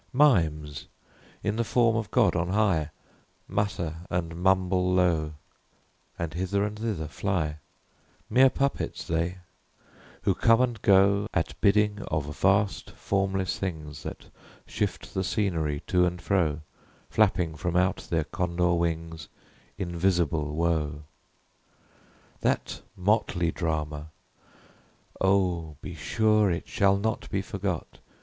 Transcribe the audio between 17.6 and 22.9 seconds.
out their condor wings Invisible Wo! That